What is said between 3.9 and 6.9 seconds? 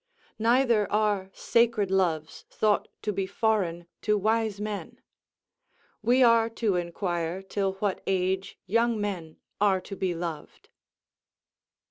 to wise men;... we are to